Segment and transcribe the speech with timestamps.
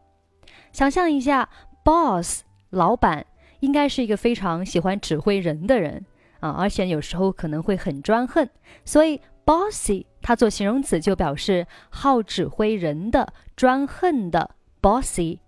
[0.72, 1.48] 想象一下，
[1.82, 3.24] boss 老板。
[3.65, 6.05] 应该是一个非常喜欢指挥人的人
[6.39, 8.47] 啊，而且有时候可能会很专横，
[8.85, 15.39] 所以 bossy 它做形容词就表示好指挥人的、专横的 bossy。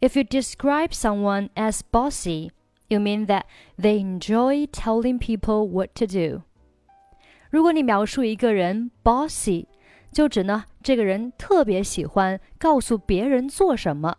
[0.00, 2.52] If you describe someone as bossy,
[2.88, 3.42] you mean that
[3.78, 6.42] they enjoy telling people what to do.
[7.50, 9.66] 如果你描述一个人 bossy，
[10.10, 14.16] 就指呢这个人特别喜欢告诉别人做什么。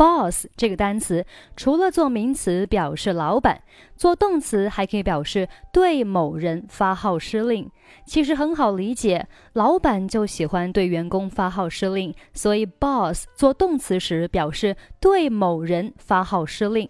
[0.00, 3.62] Boss 这个单词除了做名词表示老板，
[3.98, 7.70] 做动词还可以表示对某人发号施令。
[8.06, 16.88] 其实很好理解，老板就喜欢对员工发号施令，所以 boss 做动词时表示对某人发号施令。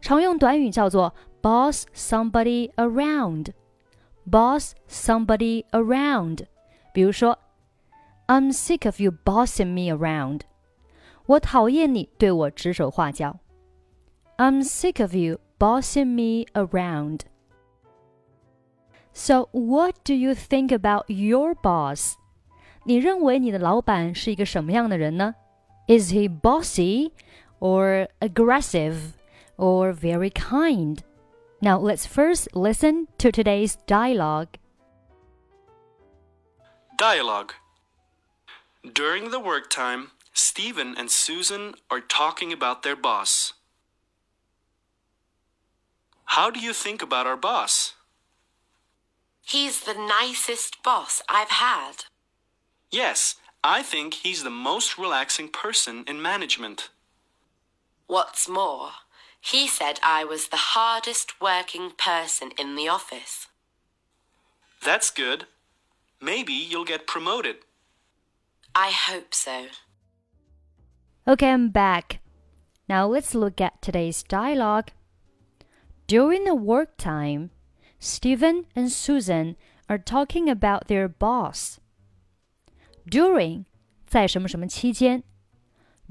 [0.00, 3.50] 常用短语叫做 boss somebody around。
[4.28, 6.40] boss somebody around。
[6.92, 7.38] 比如说
[8.26, 10.40] ，I'm sick of you bossing me around。
[11.25, 13.39] 我讨厌你对我指手画脚。
[14.37, 17.21] I'm sick of you bossing me around.
[19.13, 22.13] So, what do you think about your boss?
[22.83, 25.35] 你认为你的老板是一个什么样的人呢？
[25.87, 27.11] Is he bossy,
[27.59, 29.13] or aggressive,
[29.57, 30.99] or very kind?
[31.59, 34.49] Now, let's first listen to today's dialogue.
[36.97, 37.53] Dialogue.
[38.83, 43.52] During the work time, Steven and Susan are talking about their boss.
[46.24, 47.94] How do you think about our boss?
[49.42, 52.04] He's the nicest boss I've had.
[52.90, 56.88] Yes, I think he's the most relaxing person in management.
[58.06, 58.90] What's more,
[59.40, 63.48] he said I was the hardest working person in the office.
[64.82, 65.46] That's good.
[66.20, 67.56] Maybe you'll get promoted.
[68.74, 69.66] I hope so.
[71.24, 72.18] Okay, I'm back.
[72.88, 74.88] Now let's look at today's dialogue.
[76.08, 77.50] During the work time,
[78.00, 79.56] Steven and Susan
[79.88, 81.78] are talking about their boss.
[83.08, 83.66] During
[84.04, 85.22] 在什么什么期间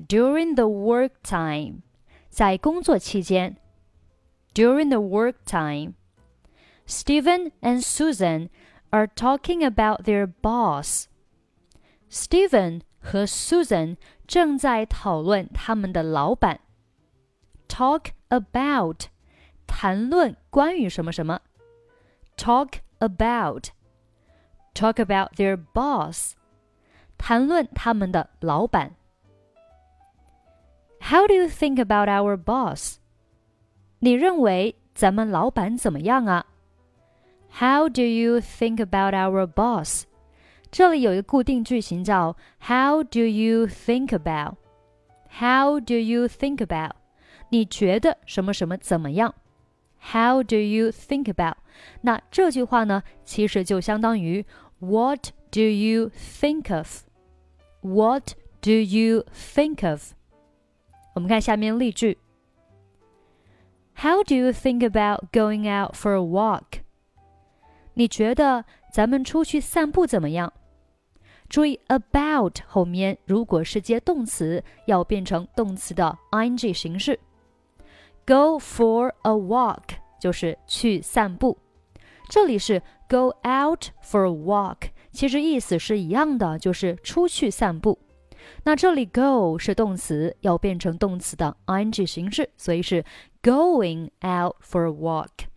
[0.08, 1.82] ？During the work time
[2.30, 3.58] 在工作期间
[4.54, 5.96] ，during the work time,
[6.88, 8.48] Steven and Susan
[8.92, 11.08] are talking about their boss.
[12.10, 13.98] Steven 和 Susan
[14.31, 16.61] 正在讨论他们的老板。
[17.69, 19.07] Talk about，
[19.67, 21.41] 谈论关于什么什么。
[22.37, 26.33] Talk about，talk about their boss，
[27.17, 28.95] 谈论他们的老板。
[31.01, 32.99] How do you think about our boss？
[34.01, 36.47] 你认为咱们老板怎么样啊？
[37.59, 40.05] How do you think about our boss？
[40.71, 44.57] 这里有一个固定句型叫 How do you think about?
[45.39, 46.93] How do you think about?
[47.51, 49.35] 你觉得什么什么怎么样？
[50.13, 51.55] How do you think about?
[52.03, 54.45] 那这句话呢，其实就相当于
[54.79, 57.05] What do you think of?
[57.81, 60.13] What do you think of?
[61.15, 62.19] 我们看下面例句。
[63.97, 66.81] How do you think about going out for a walk?
[67.95, 70.53] 你觉得咱们出去散步怎么样？
[71.52, 77.20] 注意，about 后面如果是接动词，要变成动词的 ing 形式。
[78.26, 79.84] Go for a walk
[80.18, 81.58] 就是去散步，
[82.30, 88.00] 这里是 go out for a walk，其实意思是一样的，就是出去散步。
[88.64, 93.04] 那这里 go 是动词，要变成动词的 ing 形式，所以是
[93.44, 95.48] going out for a walk。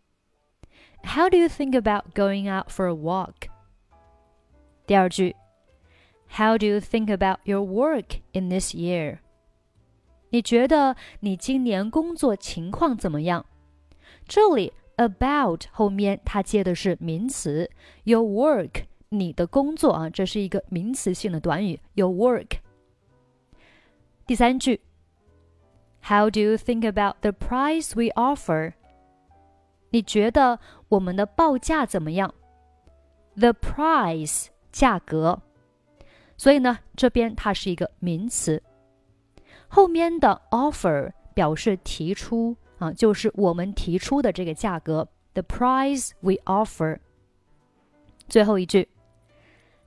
[1.04, 3.46] How do you think about going out for a walk？
[4.88, 5.36] 第二句。
[6.33, 9.19] how do you think about your work in this year?
[10.29, 13.45] 你觉得你今年工作情况怎么样？
[14.27, 17.69] 这里 about 后面它接的是名词，
[18.03, 22.59] your work 你的工作啊，这是一个名词性的短语，your work。
[24.27, 24.81] 第三句，
[26.03, 28.73] How do you think about the price we offer？
[29.89, 30.59] 你觉得
[30.89, 32.33] 我们的报价怎么样？
[33.35, 35.41] The price 价格。
[36.36, 38.62] 所以呢，这边它是一个名词，
[39.68, 45.08] 后面的 offer 表示提出啊，就是我们提出的这个价格。
[45.32, 46.98] The price we offer。
[48.28, 48.88] 最后一句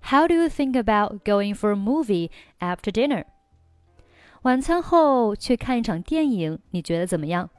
[0.02, 2.30] ，How do you think about going for a movie
[2.60, 3.26] after dinner？
[4.44, 7.50] 晚餐后去看一场电影，你觉得怎么样？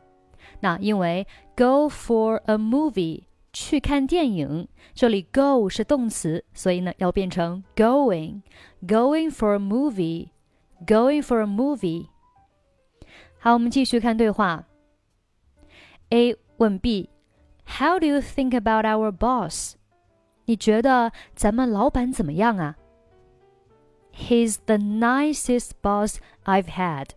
[0.61, 1.27] 那因为
[1.57, 3.25] go for a movie
[3.67, 10.29] 去看电影，这里 go 是动词，所以呢要变成 going，going for a movie。
[10.87, 12.07] Going for a movie。
[13.41, 14.67] 好，我们继续看对话。
[16.11, 19.75] A 问 B：“How do you think about our boss？”
[20.47, 22.77] 你觉得咱们老板怎么样啊
[24.15, 27.09] ？He's the nicest boss I've had。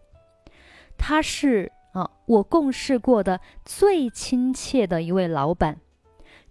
[0.98, 5.80] 他是啊，我共事过的最亲切的一位老板。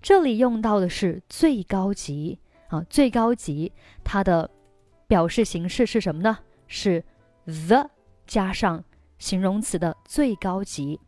[0.02, 2.38] 这里用到的是最高级
[2.68, 3.72] 啊，最高级。
[4.02, 4.50] 它的
[5.06, 6.38] 表示形式是什么呢？
[6.66, 7.04] 是
[7.44, 7.90] the
[8.26, 8.82] 加上
[9.18, 10.98] 形容词的最高级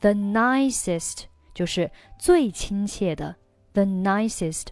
[0.00, 1.24] ，the nicest
[1.54, 3.34] 就是最亲切的
[3.72, 4.66] ，the nicest。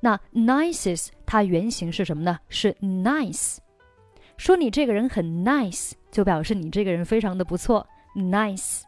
[0.00, 2.38] 那 nicest 它原型是什么呢？
[2.48, 3.58] 是 nice。
[4.36, 8.82] 说你这个人很 nice，就表示你这个人非常的不错，nice。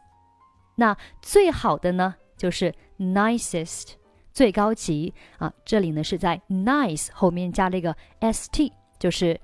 [0.75, 3.93] 那最好的呢，就是 nicest，
[4.31, 5.51] 最高级啊。
[5.65, 9.39] 这里呢是在 nice 后面加了一个 st，就是。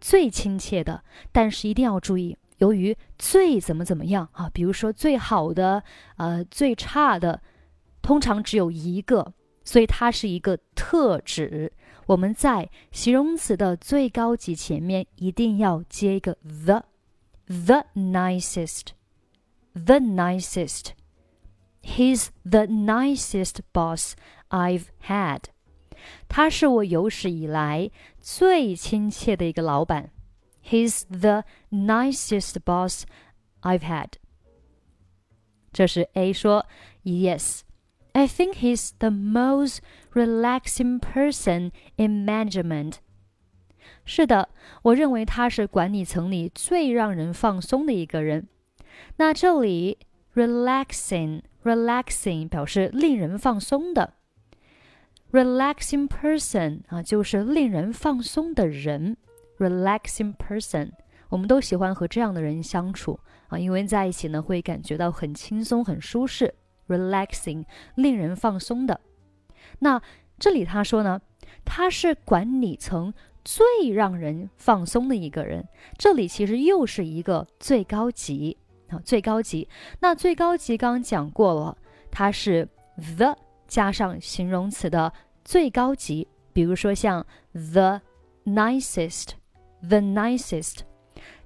[0.00, 1.02] 最亲切的，
[1.32, 5.82] 但是一定要注意，由于最怎么怎么样啊，比如说最好的，
[6.18, 7.42] 呃，最差的，
[8.00, 9.34] 通常只有一个，
[9.64, 11.72] 所以它是一个特指。
[12.06, 20.90] 我们在形容词的最高级前面一定要接一个 the，the nicest，the nicest
[21.83, 24.13] nicest，he's the nicest boss
[24.49, 25.45] I've had。
[26.27, 30.11] 他是我有史以来最亲切的一个老板。
[30.63, 33.03] He's the nicest boss
[33.61, 34.13] I've had。
[35.71, 36.65] 这是 A 说，
[37.03, 37.61] Yes,
[38.13, 39.79] I think he's the most
[40.13, 42.95] relaxing person in management。
[44.05, 44.49] 是的，
[44.83, 48.47] 我认为他是管理层里最让人放松的一个人。
[49.17, 49.97] 那这里
[50.35, 54.14] relaxing relaxing 表示令人放松的。
[55.30, 59.16] Relaxing person 啊，就是令人放松的人。
[59.58, 60.92] Relaxing person，
[61.28, 66.54] 我们都喜欢和这样的人相处啊，因为在一起呢会感觉到很轻松、很舒适。
[66.86, 67.64] Relaxing，
[67.96, 69.00] 令人放松的。
[69.80, 70.00] 那
[70.38, 71.20] 这里他说呢，
[71.64, 73.12] 他是管理层
[73.44, 75.68] 最让人放松的一个人。
[75.98, 78.56] 这里其实又是一个最高级
[78.88, 79.68] 啊，最高级。
[80.00, 81.76] 那最高级刚刚讲过了，
[82.10, 82.68] 它是
[83.16, 83.36] the。
[83.68, 85.12] 加上形容词的
[85.44, 88.00] 最高级，比如说像 the
[88.46, 90.78] nicest，the nicest，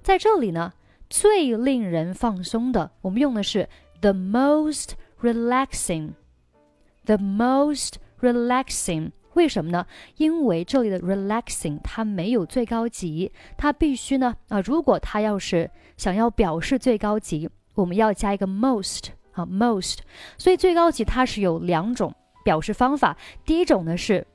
[0.04, 0.72] 在这里呢，
[1.10, 3.68] 最令人放松的，我们用的是
[4.00, 4.90] the most
[5.20, 9.10] relaxing，the most relaxing。
[9.34, 9.86] 为什么呢？
[10.16, 19.06] 因为这里的 relaxing 它没有最高级，它必须呢啊，如果它要是想要表示最高级，我们要加一个 most。
[19.32, 20.00] 啊，most，
[20.36, 22.14] 所以最高级它是有两种
[22.44, 23.16] 表示方法。
[23.46, 24.26] 第一种呢是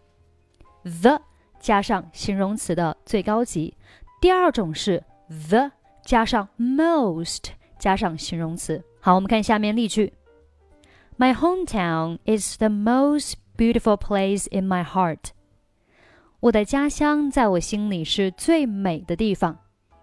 [1.03, 1.21] the
[1.59, 3.71] 加上形容词的最高级，
[4.19, 5.03] 第二种是
[5.49, 5.71] the
[6.03, 7.43] 加上 most
[7.77, 8.83] 加上形容词。
[8.99, 10.11] 好，我们看下面例句
[11.15, 15.30] ：My hometown is the most beautiful place in my heart。
[16.40, 19.58] 我的家乡在我心里是最美的地方。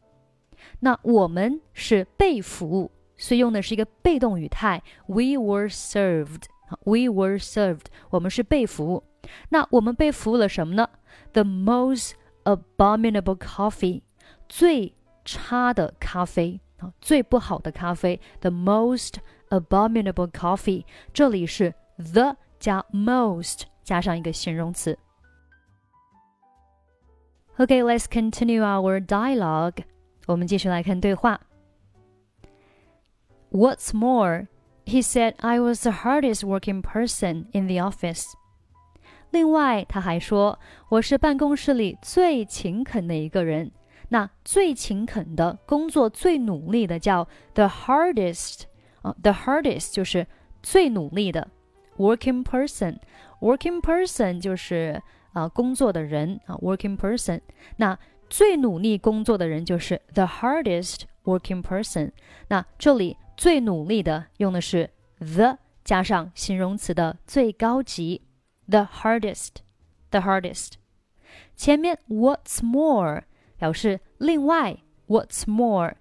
[0.81, 6.45] 那我们是被服务，所以用的是一个被动语态，We were served。
[6.85, 9.03] We were served，我们是被服务。
[9.49, 10.87] 那我们被服务了什么呢
[11.33, 12.13] ？The most
[12.45, 14.03] abominable coffee，
[14.51, 14.95] 最
[15.25, 19.15] 差的咖啡啊，最不好的咖啡，the most
[19.49, 20.85] abominable coffee。
[21.15, 24.98] 这里是 the 加 most 加上一个形容词。
[27.58, 29.84] Okay, let's continue our dialogue.
[30.26, 31.40] 我们继续来看对话。
[33.52, 34.48] What's more,
[34.86, 38.34] he said I was the hardest working person in the office.
[39.30, 40.60] 另外，他还说
[40.90, 43.72] 我是办公室里最勤恳的一个人。
[44.10, 48.64] 那最勤恳的工作、最努力的叫 the hardest
[49.02, 50.28] 啊，the hardest 就是
[50.62, 51.50] 最努力的
[51.99, 52.99] Working person。
[53.41, 55.03] working person 就是
[55.33, 57.41] 啊工作的人啊，working person。
[57.77, 57.99] 那
[58.31, 62.13] 最努力工作的人就是 the hardest working person。
[62.49, 68.23] 那这里最努力的用的是 the 加上形容词的最高级
[68.67, 70.73] the hardest，the hardest。
[71.55, 73.25] 前面 what's more。
[73.59, 74.79] 表示另外
[75.09, 75.97] ，What's more，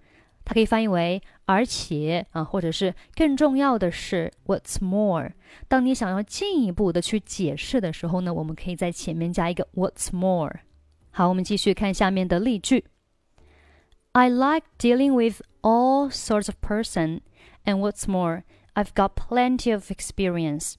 [0.46, 5.32] 它可以翻译为而且啊，或者是更重要的是，What's more。
[5.70, 10.60] 当你想要进一步的去解释的时候呢，我们可以在前面加一个 What's more。
[11.10, 12.84] 好，我们继续看下面的例句。
[14.12, 17.22] I like dealing with all sorts of person,
[17.64, 20.74] and what's more, I've got plenty of experience.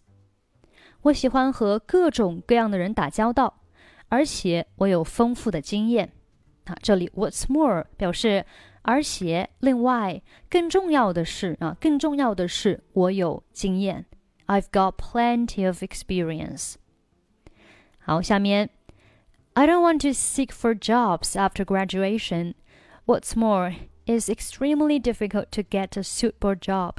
[1.03, 3.63] 我喜欢和各种各样的人打交道，
[4.09, 6.13] 而且我有丰富的经验。
[6.65, 8.45] 啊，这里 what's more 表示，
[8.88, 14.06] 而且另外更重要的是啊，更重要的是我有经验，
[14.48, 16.76] I've got plenty of experience。
[18.00, 18.70] 好，下面，
[19.54, 22.56] I don't want to seek for jobs after graduation.
[23.06, 26.96] What's more, it's extremely difficult to get a suitable job.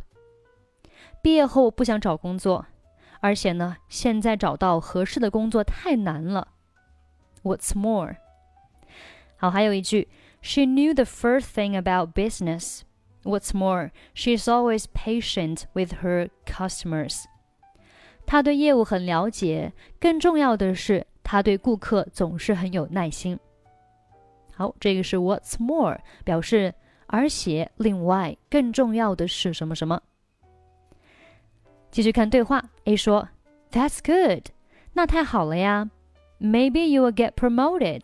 [1.23, 2.67] 毕业后不想找工作，
[3.21, 6.49] 而且呢，现在找到合适的工作太难了。
[7.43, 8.17] What's more?
[9.37, 10.09] 好，还有一句
[10.43, 12.83] ，She knew the first thing about business.
[13.23, 17.25] What's more, she's always patient with her customers.
[18.27, 23.39] 她对业务很了解，更重要的是，她对顾客总是很有耐心。
[24.55, 26.75] 好，这个是 What's more，表示
[27.07, 30.01] 而且另外更重要的是什么什么。
[31.91, 33.29] 继续看对话，A 说，
[33.71, 34.49] That's good，
[34.93, 35.91] 那太好了呀。
[36.41, 38.03] Maybe you will get promoted.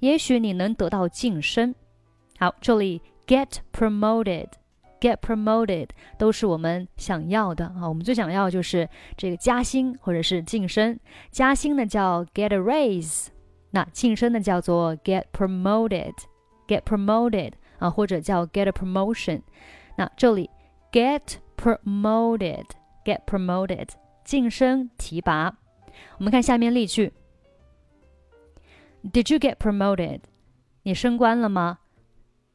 [0.00, 1.74] 也许你能得到晋升。
[2.38, 4.48] 好，这里 get promoted。
[4.98, 10.98] get promoted 都是我们想要的啊，我们最想要就是这个加薪或者是晋升。
[11.30, 13.26] 加薪呢叫 get a raise，
[13.72, 19.42] 那晋升呢叫做 get promoted，get promoted 啊，或者叫 get a promotion。
[19.96, 20.48] 那这里
[20.90, 21.20] get
[21.58, 23.88] promoted，get promoted
[24.24, 25.58] 晋升提拔。
[26.16, 27.12] 我们看下面例句。
[29.05, 30.21] Did you get promoted?
[30.83, 31.79] 你升官了吗？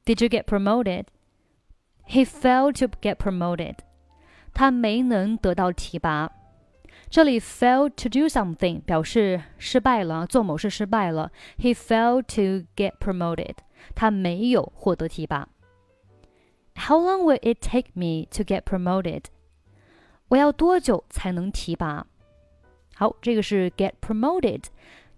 [0.04, 1.06] Did you get promoted?
[2.08, 3.78] He failed to get promoted.
[4.54, 6.30] 他没能得到提拔。
[7.08, 11.30] 这里 failed to do something 表示失败了，做某事失败了。
[11.58, 13.56] He failed to get promoted.
[13.94, 15.48] 他没有获得提拔。
[16.74, 19.24] How long will it take me to get promoted?
[20.28, 22.06] 我要多久才能提拔？
[22.96, 24.64] 好，这个是 get promoted。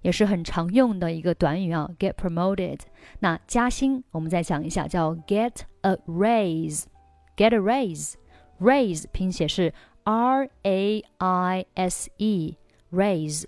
[0.02, 2.80] 也是很常用的一个短语啊，get promoted。
[3.20, 9.72] 那加薪，我们再讲一下，叫 get a raise。get a raise，raise 拼写是
[10.04, 13.44] R A I S E，raise。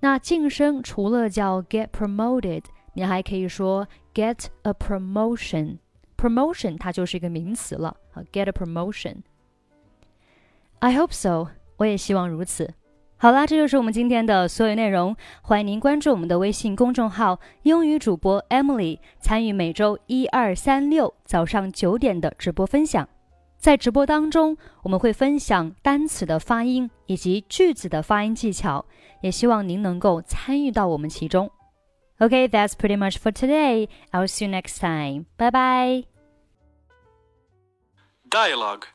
[0.00, 12.74] 那晋升除了叫 get promoted，你还可以说 get a promotion。promotion 它就是一个名词了啊，get a promotion。I hope so，我也希望如此。
[13.23, 15.15] 好啦，这就是我们今天的所有内容。
[15.41, 23.07] 欢迎您关注我们的微信公众号“英语主播 Emily”，参与每周一、二、三、六早上九点的直播分享。
[23.57, 28.85] 在直播当中，我们会分享单词的发音以及句子的发音技巧，
[29.21, 31.49] 也希望您能够参与到我们其中。
[32.17, 33.87] OK，that's pretty much for today.
[34.11, 35.27] I'll see you next time.
[35.37, 36.03] Bye bye.
[38.29, 38.87] Dialogue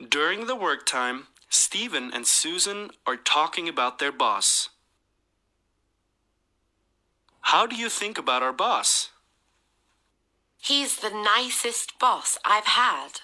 [0.00, 1.26] During the work time.
[1.48, 4.70] Steven and Susan are talking about their boss.
[7.40, 9.10] How do you think about our boss?
[10.58, 13.20] He's the nicest boss I've had.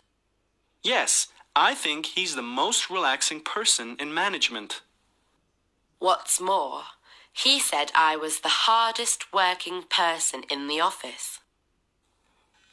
[0.82, 4.82] Yes, I think he's the most relaxing person in management.
[5.98, 6.82] What's more,
[7.32, 11.40] he said I was the hardest working person in the office.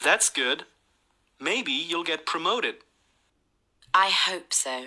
[0.01, 0.65] That's good.
[1.39, 2.75] Maybe you'll get promoted.
[3.93, 4.85] I hope so.